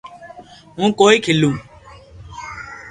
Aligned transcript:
ھون 0.75 0.89
ڪوئي 0.99 1.17
کيلو 1.25 1.51